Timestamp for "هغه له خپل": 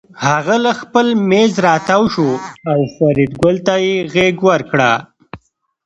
0.27-1.07